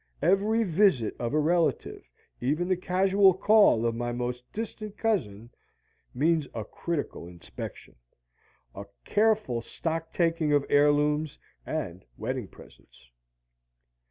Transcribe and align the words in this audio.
Every 0.23 0.63
visit 0.63 1.15
of 1.19 1.35
a 1.35 1.39
relative, 1.39 2.09
even 2.39 2.67
the 2.67 2.75
casual 2.75 3.35
call 3.35 3.85
of 3.85 3.93
my 3.93 4.11
most 4.11 4.51
distant 4.51 4.97
cousin, 4.97 5.51
means 6.15 6.47
a 6.55 6.65
critical 6.65 7.27
inspection, 7.27 7.95
a 8.73 8.85
careful 9.05 9.61
stock 9.61 10.11
taking 10.11 10.53
of 10.53 10.65
heirlooms 10.71 11.37
and 11.67 12.03
wedding 12.17 12.47
presents. 12.47 13.11